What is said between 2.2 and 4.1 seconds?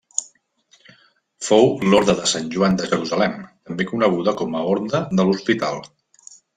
de Sant Joan de Jerusalem, també